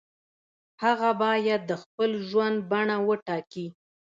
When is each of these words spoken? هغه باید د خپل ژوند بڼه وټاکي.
هغه 0.83 1.09
باید 1.23 1.61
د 1.65 1.71
خپل 1.83 2.09
ژوند 2.29 2.57
بڼه 2.71 2.97
وټاکي. 3.07 3.67